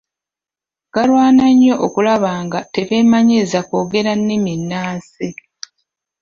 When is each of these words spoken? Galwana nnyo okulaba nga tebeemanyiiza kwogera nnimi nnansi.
Galwana 0.93 1.43
nnyo 1.51 1.75
okulaba 1.85 2.31
nga 2.45 2.59
tebeemanyiiza 2.73 3.59
kwogera 3.67 4.11
nnimi 4.15 4.53
nnansi. 4.61 5.29